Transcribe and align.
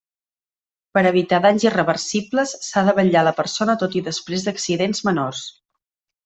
Per 0.97 1.01
evitar 1.09 1.39
danys 1.43 1.65
irreversibles, 1.67 2.53
s'ha 2.69 2.83
de 2.87 2.95
vetllar 3.01 3.25
la 3.31 3.35
persona 3.41 3.77
tot 3.85 3.99
i 4.01 4.05
després 4.11 4.47
d'accidents 4.49 5.05
menors. 5.11 5.45